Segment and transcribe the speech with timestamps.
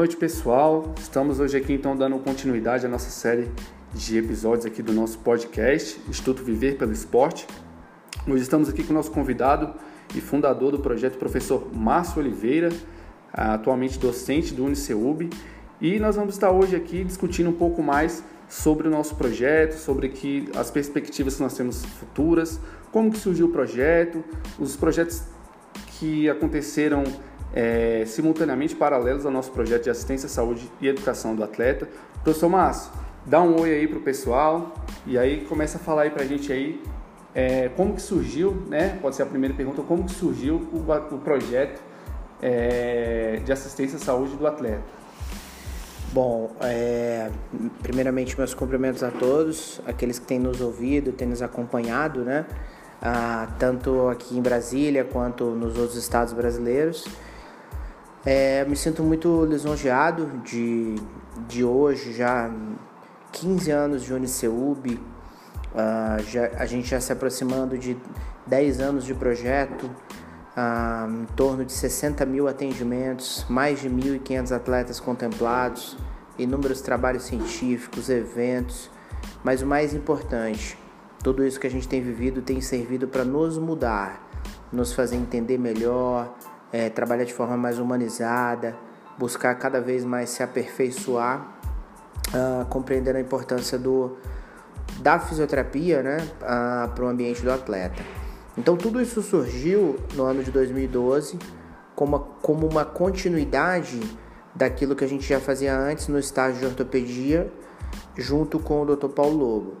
[0.00, 0.94] noite, pessoal.
[0.98, 3.50] Estamos hoje aqui então dando continuidade à nossa série
[3.92, 7.46] de episódios aqui do nosso podcast Instituto Viver pelo Esporte.
[8.26, 9.74] Hoje estamos aqui com o nosso convidado
[10.16, 12.70] e fundador do projeto, professor Márcio Oliveira,
[13.30, 15.28] atualmente docente do UniceuB,
[15.82, 20.08] e nós vamos estar hoje aqui discutindo um pouco mais sobre o nosso projeto, sobre
[20.08, 22.58] que as perspectivas que nós temos futuras,
[22.90, 24.24] como que surgiu o projeto,
[24.58, 25.24] os projetos
[25.98, 27.04] que aconteceram
[27.54, 31.88] é, simultaneamente paralelos ao nosso projeto de assistência, saúde e educação do atleta.
[32.22, 32.92] Professor Márcio,
[33.26, 34.74] dá um oi aí pro pessoal
[35.06, 36.82] e aí começa a falar aí pra gente aí
[37.34, 38.98] é, como que surgiu, né?
[39.00, 41.80] Pode ser a primeira pergunta, como que surgiu o, o projeto
[42.42, 44.82] é, de assistência à saúde do atleta?
[46.12, 47.30] Bom, é,
[47.82, 52.46] primeiramente meus cumprimentos a todos, aqueles que têm nos ouvido, têm nos acompanhado, né?
[53.00, 57.06] Ah, tanto aqui em Brasília quanto nos outros estados brasileiros.
[58.24, 60.94] É, me sinto muito lisonjeado de,
[61.48, 62.50] de hoje, já
[63.32, 67.96] 15 anos de Uniceub, uh, já, a gente já se aproximando de
[68.46, 75.00] 10 anos de projeto, uh, em torno de 60 mil atendimentos, mais de 1.500 atletas
[75.00, 75.96] contemplados,
[76.38, 78.90] inúmeros trabalhos científicos, eventos,
[79.42, 80.76] mas o mais importante,
[81.24, 84.28] tudo isso que a gente tem vivido tem servido para nos mudar,
[84.70, 86.34] nos fazer entender melhor,
[86.72, 88.76] é, trabalhar de forma mais humanizada,
[89.18, 91.60] buscar cada vez mais se aperfeiçoar,
[92.28, 94.16] uh, compreendendo a importância do,
[95.00, 98.02] da fisioterapia né, uh, para o ambiente do atleta.
[98.56, 101.38] Então, tudo isso surgiu no ano de 2012
[101.94, 104.00] como uma, como uma continuidade
[104.54, 107.52] daquilo que a gente já fazia antes no estágio de ortopedia,
[108.16, 109.08] junto com o Dr.
[109.08, 109.74] Paulo Lobo.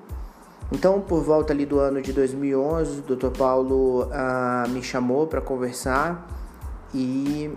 [0.72, 3.30] Então, por volta ali do ano de 2011, o Dr.
[3.36, 6.39] Paulo uh, me chamou para conversar
[6.94, 7.52] e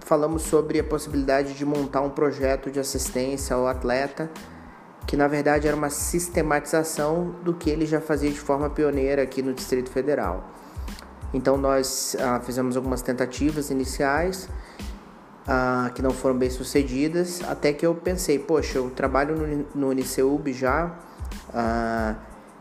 [0.00, 4.30] falamos sobre a possibilidade de montar um projeto de assistência ao atleta,
[5.06, 9.42] que na verdade era uma sistematização do que ele já fazia de forma pioneira aqui
[9.42, 10.48] no Distrito Federal.
[11.32, 14.48] Então nós ah, fizemos algumas tentativas iniciais
[15.46, 19.88] ah, que não foram bem sucedidas, até que eu pensei, poxa, eu trabalho no, no
[19.88, 20.94] Uniceub já,
[21.54, 22.14] ah,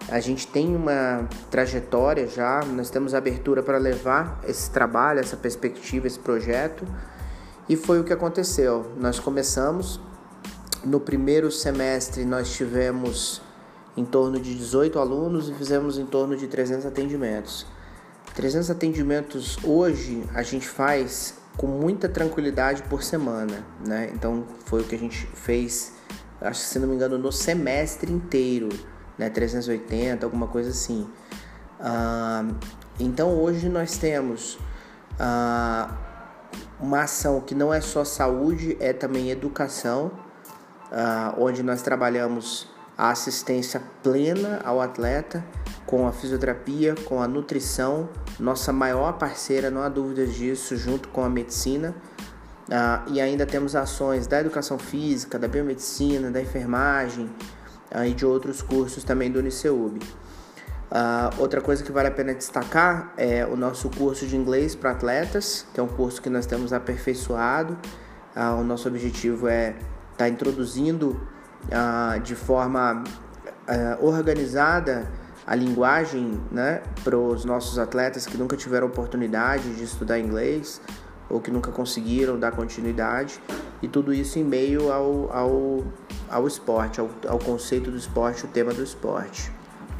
[0.09, 6.07] a gente tem uma trajetória já, nós temos abertura para levar esse trabalho, essa perspectiva,
[6.07, 6.85] esse projeto.
[7.67, 8.93] E foi o que aconteceu.
[8.97, 9.99] Nós começamos
[10.85, 13.41] no primeiro semestre nós tivemos
[13.95, 17.65] em torno de 18 alunos e fizemos em torno de 300 atendimentos.
[18.35, 24.11] 300 atendimentos hoje a gente faz com muita tranquilidade por semana, né?
[24.13, 25.93] Então foi o que a gente fez,
[26.39, 28.69] acho que se não me engano, no semestre inteiro
[29.17, 31.07] né, 380, alguma coisa assim.
[31.79, 32.45] Ah,
[32.99, 34.57] então hoje nós temos
[35.19, 35.95] ah,
[36.79, 40.11] uma ação que não é só saúde, é também educação,
[40.91, 42.67] ah, onde nós trabalhamos
[42.97, 45.43] a assistência plena ao atleta
[45.85, 51.23] com a fisioterapia, com a nutrição, nossa maior parceira, não há dúvidas disso, junto com
[51.23, 51.95] a medicina.
[52.67, 57.29] Uh, e ainda temos ações da educação física, da biomedicina, da enfermagem,
[58.05, 59.99] e de outros cursos também do Uniceub.
[60.89, 64.91] Uh, outra coisa que vale a pena destacar é o nosso curso de inglês para
[64.91, 67.77] atletas, que é um curso que nós temos aperfeiçoado.
[68.35, 69.85] Uh, o nosso objetivo é estar
[70.17, 71.19] tá introduzindo
[71.65, 73.03] uh, de forma
[73.99, 75.11] organizada
[75.45, 80.81] a linguagem né, para os nossos atletas que nunca tiveram oportunidade de estudar inglês
[81.29, 83.41] ou que nunca conseguiram dar continuidade,
[83.81, 85.83] e tudo isso em meio ao, ao
[86.29, 89.51] ao esporte, ao, ao conceito do esporte, o tema do esporte.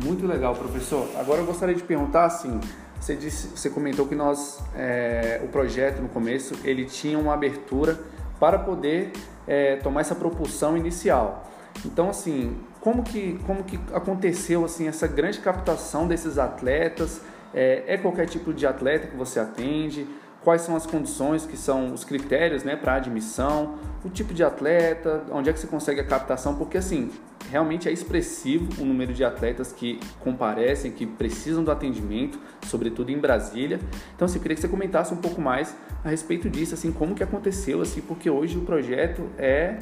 [0.03, 1.09] Muito legal, professor.
[1.15, 2.59] Agora eu gostaria de perguntar assim,
[2.99, 7.99] você disse, você comentou que nós, é, o projeto no começo, ele tinha uma abertura
[8.39, 9.11] para poder
[9.47, 11.49] é, tomar essa propulsão inicial.
[11.85, 17.21] Então, assim, como que, como que aconteceu assim essa grande captação desses atletas?
[17.53, 20.07] É, é qualquer tipo de atleta que você atende?
[20.47, 25.25] Quais são as condições, que são os critérios né, para admissão, o tipo de atleta,
[25.29, 27.11] onde é que você consegue a captação, porque assim,
[27.51, 33.17] realmente é expressivo o número de atletas que comparecem, que precisam do atendimento, sobretudo em
[33.17, 33.77] Brasília.
[34.15, 37.13] Então, assim, eu queria que você comentasse um pouco mais a respeito disso, assim, como
[37.13, 39.79] que aconteceu, assim, porque hoje o projeto é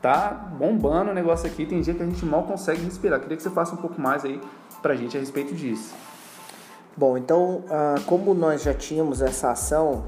[0.00, 3.18] tá bombando o negócio aqui, tem dia que a gente mal consegue respirar.
[3.18, 4.40] Eu queria que você faça um pouco mais aí
[4.80, 5.94] pra gente a respeito disso.
[6.98, 10.06] Bom, então, ah, como nós já tínhamos essa ação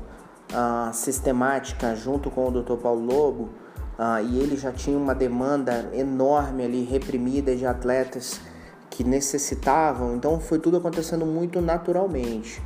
[0.55, 2.77] ah, sistemática junto com o Dr.
[2.77, 3.51] Paulo Lobo,
[3.99, 8.41] ah, e ele já tinha uma demanda enorme ali, reprimida de atletas
[8.89, 12.63] que necessitavam, então foi tudo acontecendo muito naturalmente.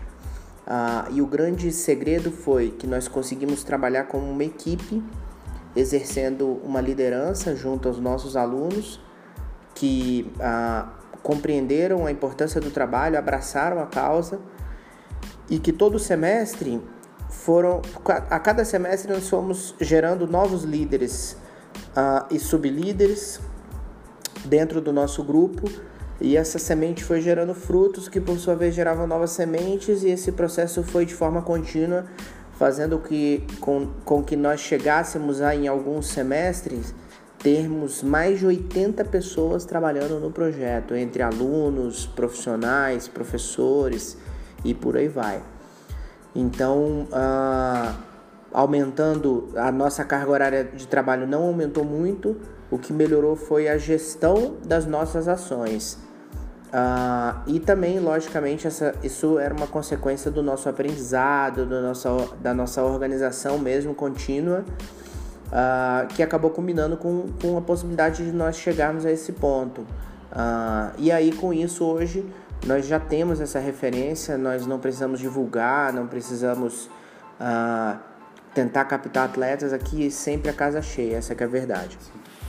[1.10, 5.02] e o grande segredo foi que nós conseguimos trabalhar como uma equipe
[5.74, 9.00] exercendo uma liderança junto aos nossos alunos
[9.74, 10.30] que
[11.22, 14.40] compreenderam a importância do trabalho, abraçaram a causa
[15.48, 16.80] e que todo semestre
[17.28, 21.36] foram a cada semestre nós fomos gerando novos líderes
[21.96, 23.40] uh, e sublíderes
[24.44, 25.68] dentro do nosso grupo.
[26.20, 30.30] E essa semente foi gerando frutos que por sua vez geravam novas sementes e esse
[30.30, 32.04] processo foi de forma contínua
[32.52, 36.94] fazendo que com, com que nós chegássemos a em alguns semestres
[37.42, 44.16] termos mais de 80 pessoas trabalhando no projeto, entre alunos, profissionais, professores
[44.64, 45.42] e por aí vai.
[46.34, 47.96] Então, ah,
[48.52, 52.36] aumentando a nossa carga horária de trabalho não aumentou muito,
[52.70, 55.98] o que melhorou foi a gestão das nossas ações.
[56.72, 62.08] Ah, e também, logicamente, essa, isso era uma consequência do nosso aprendizado, do nossa,
[62.40, 64.64] da nossa organização mesmo contínua
[65.52, 69.82] uh, que acabou combinando com, com a possibilidade de nós chegarmos a esse ponto.
[69.82, 72.26] Uh, e aí, com isso, hoje
[72.66, 76.88] nós já temos essa referência, nós não precisamos divulgar, não precisamos
[77.40, 77.98] uh,
[78.54, 81.98] tentar captar atletas aqui, sempre a casa cheia, essa é a verdade.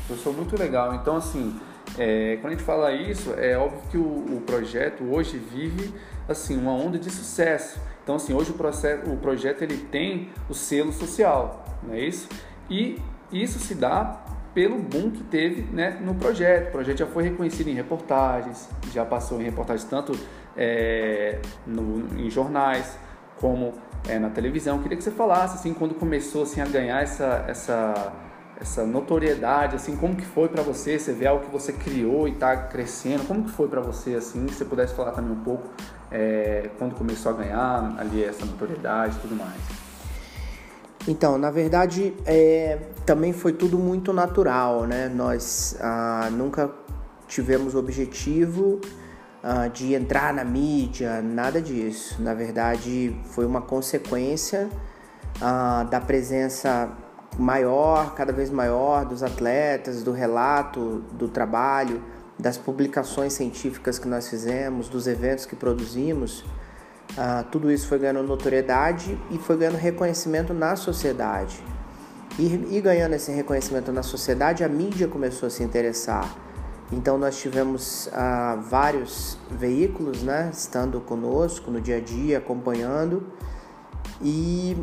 [0.10, 1.60] Eu sou muito legal, então assim,
[1.98, 5.94] é, quando a gente fala isso, é óbvio que o, o, projeto hoje vive
[6.28, 7.80] assim uma onda de sucesso.
[8.04, 12.28] Então assim, hoje o, processo, o projeto ele tem o selo social, não é isso?
[12.74, 13.00] E
[13.32, 14.20] isso se dá
[14.52, 16.70] pelo boom que teve né, no projeto.
[16.70, 20.18] O projeto já foi reconhecido em reportagens, já passou em reportagens tanto
[20.58, 22.98] é, no, em jornais
[23.40, 23.76] como
[24.10, 24.80] é, na televisão.
[24.80, 28.14] Queria que você falasse assim quando começou assim a ganhar essa essa
[28.60, 30.98] essa notoriedade, assim como que foi para você?
[30.98, 33.28] Você vê algo que você criou e está crescendo.
[33.28, 34.48] Como que foi para você assim?
[34.48, 35.70] Se você pudesse falar também um pouco
[36.12, 39.83] é, quando começou a ganhar ali essa notoriedade e tudo mais.
[41.08, 45.10] Então, na verdade, é, também foi tudo muito natural, né?
[45.10, 46.72] Nós ah, nunca
[47.28, 48.80] tivemos o objetivo
[49.44, 52.22] ah, de entrar na mídia, nada disso.
[52.22, 54.70] Na verdade, foi uma consequência
[55.42, 56.90] ah, da presença
[57.38, 62.02] maior, cada vez maior, dos atletas, do relato do trabalho,
[62.40, 66.46] das publicações científicas que nós fizemos, dos eventos que produzimos.
[67.14, 71.64] Uh, tudo isso foi ganhando notoriedade e foi ganhando reconhecimento na sociedade.
[72.40, 76.36] E, e, ganhando esse reconhecimento na sociedade, a mídia começou a se interessar.
[76.92, 83.28] Então nós tivemos uh, vários veículos, né, estando conosco no dia a dia, acompanhando.
[84.20, 84.76] E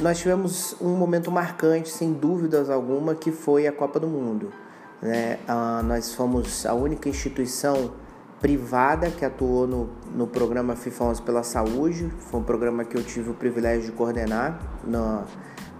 [0.00, 4.52] nós tivemos um momento marcante, sem dúvidas alguma, que foi a Copa do Mundo.
[5.00, 5.38] Né?
[5.48, 7.92] Uh, nós fomos a única instituição
[8.40, 12.10] privada que atuou no, no programa FIFA 11 pela Saúde.
[12.30, 15.24] Foi um programa que eu tive o privilégio de coordenar na,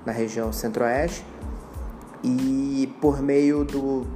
[0.05, 1.25] na região centro-oeste.
[2.23, 4.07] E por meio do,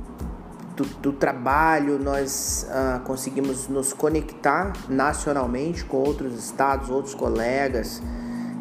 [0.76, 8.02] do, do trabalho, nós ah, conseguimos nos conectar nacionalmente com outros estados, outros colegas,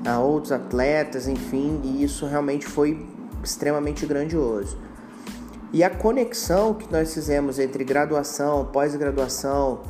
[0.06, 3.06] ah, outros atletas, enfim, e isso realmente foi
[3.44, 4.78] extremamente grandioso.
[5.74, 9.82] E a conexão que nós fizemos entre graduação, pós-graduação,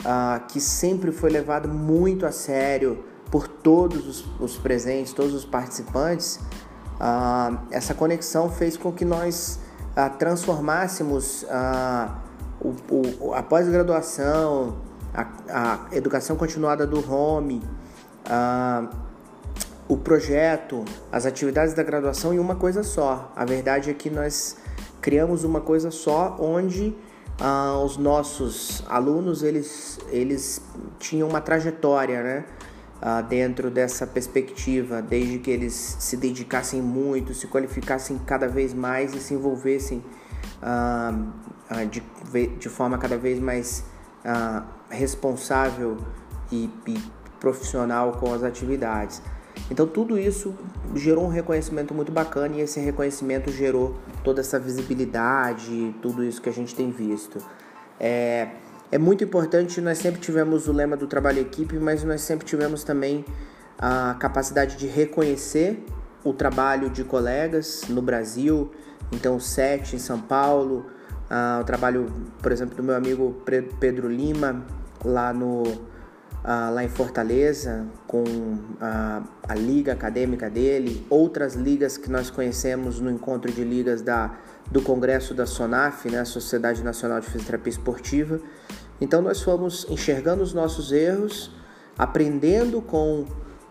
[0.00, 5.46] uh, que sempre foi levado muito a sério por todos os, os presentes, todos os
[5.46, 6.36] participantes,
[7.00, 9.58] uh, essa conexão fez com que nós
[9.96, 11.46] uh, transformássemos
[12.60, 14.76] o, o, a pós-graduação,
[15.14, 17.62] a, a, educação continuada do home,
[19.88, 23.32] o projeto, as atividades da graduação em uma coisa só.
[23.36, 24.56] A verdade é que nós
[25.04, 26.96] criamos uma coisa só onde
[27.38, 30.62] ah, os nossos alunos eles, eles
[30.98, 32.44] tinham uma trajetória né,
[33.02, 39.12] ah, dentro dessa perspectiva, desde que eles se dedicassem muito, se qualificassem cada vez mais
[39.12, 40.02] e se envolvessem
[40.62, 41.12] ah,
[41.68, 42.02] ah de,
[42.58, 43.84] de forma cada vez mais
[44.24, 45.98] ah, responsável
[46.50, 46.98] e, e
[47.38, 49.20] profissional com as atividades.
[49.70, 50.54] Então tudo isso
[50.94, 56.48] gerou um reconhecimento muito bacana e esse reconhecimento gerou toda essa visibilidade, tudo isso que
[56.48, 57.38] a gente tem visto.
[57.98, 58.48] É,
[58.92, 62.84] é muito importante, nós sempre tivemos o lema do trabalho equipe, mas nós sempre tivemos
[62.84, 63.24] também
[63.78, 65.84] a capacidade de reconhecer
[66.22, 68.70] o trabalho de colegas no Brasil,
[69.12, 70.86] então o SET em São Paulo,
[71.60, 72.06] o trabalho,
[72.42, 73.42] por exemplo, do meu amigo
[73.80, 74.64] Pedro Lima
[75.04, 75.62] lá no
[76.46, 78.22] ah, lá em Fortaleza, com
[78.78, 84.36] a, a liga acadêmica dele, outras ligas que nós conhecemos no encontro de ligas da,
[84.70, 88.40] do Congresso da SONAF, né, Sociedade Nacional de Fisioterapia Esportiva.
[89.00, 91.50] Então nós fomos enxergando os nossos erros,
[91.96, 93.24] aprendendo com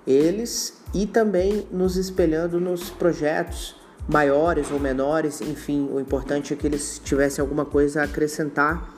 [0.07, 3.75] eles e também nos espelhando nos projetos
[4.07, 8.93] maiores ou menores, enfim, o importante é que eles tivessem alguma coisa a acrescentar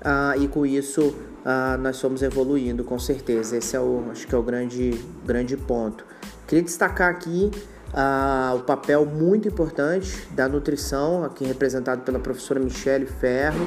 [0.00, 3.56] uh, e com isso uh, nós fomos evoluindo, com certeza.
[3.56, 6.04] Esse é o, acho que é o grande, grande ponto.
[6.46, 7.50] Queria destacar aqui
[7.92, 13.66] uh, o papel muito importante da nutrição, aqui representado pela professora Michele Ferro,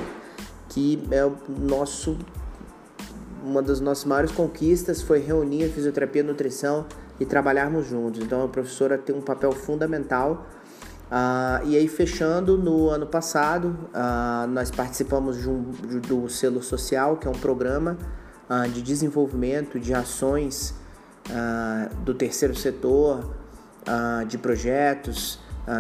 [0.70, 2.18] que é o nosso
[3.44, 6.86] uma das nossas maiores conquistas foi reunir a fisioterapia e a nutrição
[7.20, 8.22] e trabalharmos juntos.
[8.22, 10.48] Então a professora tem um papel fundamental.
[11.14, 15.62] Uh, e aí fechando no ano passado, uh, nós participamos um,
[16.08, 18.00] do Selo Social, que é um programa
[18.50, 20.74] uh, de desenvolvimento de ações
[22.04, 23.34] do terceiro setor,
[24.28, 25.40] de projetos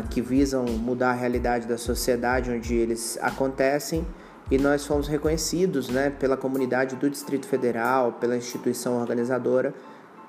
[0.09, 4.07] que visam mudar a realidade da sociedade onde eles acontecem
[4.49, 9.73] e nós fomos reconhecidos né, pela comunidade do Distrito Federal, pela instituição organizadora,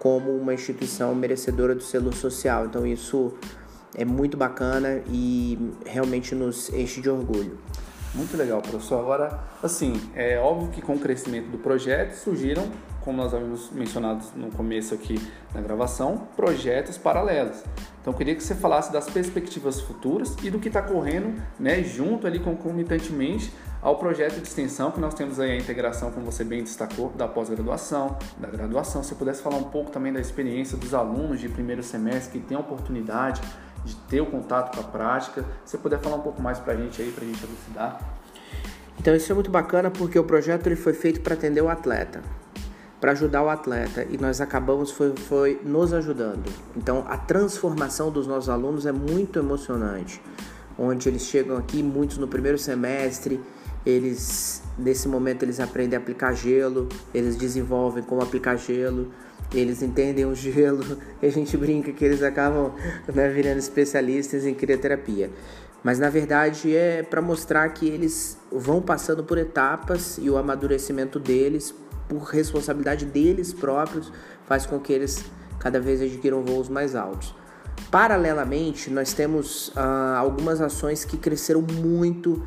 [0.00, 2.66] como uma instituição merecedora do selo social.
[2.66, 3.32] Então isso
[3.94, 7.58] é muito bacana e realmente nos enche de orgulho.
[8.14, 9.00] Muito legal, professor.
[9.00, 12.64] Agora, assim, é óbvio que com o crescimento do projeto surgiram,
[13.00, 15.20] como nós havíamos mencionado no começo aqui
[15.52, 17.64] na gravação, projetos paralelos.
[18.00, 21.82] Então, eu queria que você falasse das perspectivas futuras e do que está correndo, né,
[21.82, 26.44] junto ali concomitantemente ao projeto de extensão que nós temos aí a integração, como você
[26.44, 29.02] bem destacou, da pós-graduação, da graduação.
[29.02, 32.46] Se você pudesse falar um pouco também da experiência dos alunos de primeiro semestre que
[32.46, 33.42] têm a oportunidade
[33.84, 36.72] de ter o contato com a prática, se você puder falar um pouco mais para
[36.72, 38.00] a gente aí, para a gente elucidar.
[38.98, 42.22] Então isso é muito bacana porque o projeto ele foi feito para atender o atleta,
[43.00, 46.50] para ajudar o atleta e nós acabamos foi, foi nos ajudando.
[46.76, 50.22] Então a transformação dos nossos alunos é muito emocionante,
[50.78, 53.40] onde eles chegam aqui muitos no primeiro semestre
[53.84, 59.10] eles nesse momento eles aprendem a aplicar gelo, eles desenvolvem como aplicar gelo,
[59.52, 62.72] eles entendem o gelo, e a gente brinca que eles acabam
[63.12, 65.30] né, virando especialistas em crioterapia.
[65.82, 71.20] Mas na verdade é para mostrar que eles vão passando por etapas e o amadurecimento
[71.20, 71.74] deles,
[72.08, 74.10] por responsabilidade deles próprios,
[74.46, 75.22] faz com que eles
[75.58, 77.34] cada vez adquiram voos mais altos.
[77.90, 82.42] Paralelamente, nós temos ah, algumas ações que cresceram muito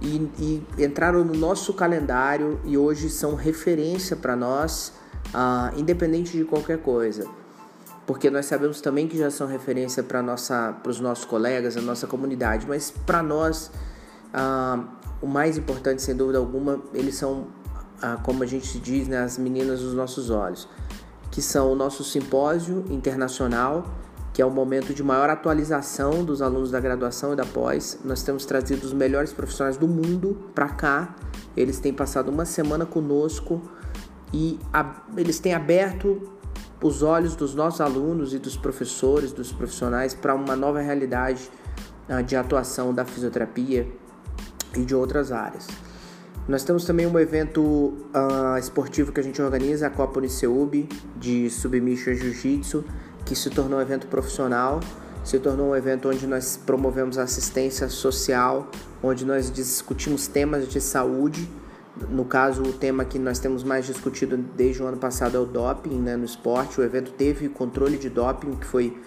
[0.00, 4.92] e, e entraram no nosso calendário e hoje são referência para nós,
[5.28, 7.26] uh, independente de qualquer coisa.
[8.06, 10.24] Porque nós sabemos também que já são referência para
[10.86, 13.70] os nossos colegas, a nossa comunidade, mas para nós,
[14.32, 14.86] uh,
[15.20, 17.48] o mais importante, sem dúvida alguma, eles são,
[18.02, 20.68] uh, como a gente diz, né, as meninas dos nossos olhos,
[21.30, 23.84] que são o nosso simpósio internacional
[24.38, 27.98] que é o momento de maior atualização dos alunos da graduação e da pós.
[28.04, 31.16] Nós temos trazido os melhores profissionais do mundo para cá.
[31.56, 33.60] Eles têm passado uma semana conosco
[34.32, 36.22] e a, eles têm aberto
[36.80, 41.50] os olhos dos nossos alunos e dos professores, dos profissionais para uma nova realidade
[42.08, 43.88] uh, de atuação da fisioterapia
[44.76, 45.66] e de outras áreas.
[46.46, 51.50] Nós temos também um evento uh, esportivo que a gente organiza, a Copa Uniceub, de
[51.50, 52.84] Submission Jiu-Jitsu,
[53.28, 54.80] que se tornou um evento profissional,
[55.22, 58.70] se tornou um evento onde nós promovemos assistência social,
[59.02, 61.46] onde nós discutimos temas de saúde.
[62.08, 65.44] No caso, o tema que nós temos mais discutido desde o ano passado é o
[65.44, 66.80] doping né, no esporte.
[66.80, 68.98] O evento teve controle de doping, que foi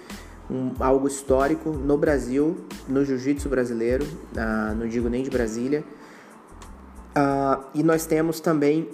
[0.47, 5.83] um, algo histórico no Brasil, no jiu-jitsu brasileiro, uh, não digo nem de Brasília.
[7.17, 8.87] Uh, e nós temos também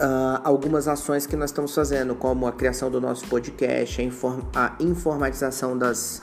[0.00, 4.40] uh, algumas ações que nós estamos fazendo, como a criação do nosso podcast, a, inform
[4.54, 6.22] a informatização das,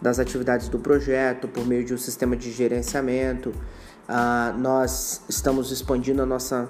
[0.00, 3.50] das atividades do projeto por meio de um sistema de gerenciamento.
[4.08, 6.68] Uh, nós estamos expandindo a nossa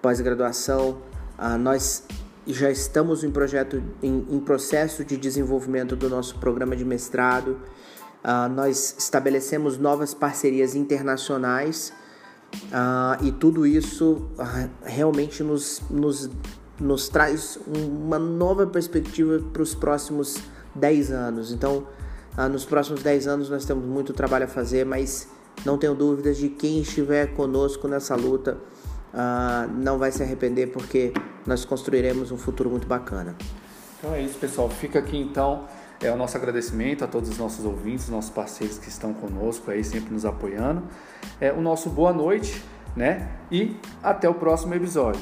[0.00, 0.98] pós-graduação.
[1.38, 2.04] Uh, nós
[2.46, 7.60] já estamos em projeto em, em, processo de desenvolvimento do nosso programa de mestrado.
[8.24, 11.92] Uh, nós estabelecemos novas parcerias internacionais
[12.54, 16.30] Uh, e tudo isso uh, realmente nos, nos,
[16.80, 20.36] nos traz uma nova perspectiva para os próximos
[20.74, 21.52] 10 anos.
[21.52, 21.86] Então,
[22.36, 25.28] uh, nos próximos 10 anos nós temos muito trabalho a fazer, mas
[25.64, 28.58] não tenho dúvidas de quem estiver conosco nessa luta
[29.76, 31.12] não vai se arrepender porque
[31.46, 33.36] nós construiremos um futuro muito bacana.
[33.98, 34.70] Então é isso, pessoal.
[34.70, 35.66] Fica aqui então
[36.02, 39.84] é o nosso agradecimento a todos os nossos ouvintes, nossos parceiros que estão conosco aí,
[39.84, 40.82] sempre nos apoiando.
[41.40, 42.62] É o nosso boa noite,
[42.96, 43.28] né?
[43.50, 45.20] E até o próximo episódio.